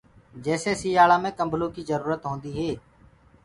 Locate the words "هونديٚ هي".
2.29-2.71